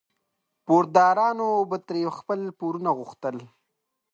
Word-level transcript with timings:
پوردارانو 0.65 1.49
به 1.69 1.77
ترې 1.87 2.01
خپل 2.17 2.39
پورونه 2.59 2.89
غوښتل. 2.99 3.35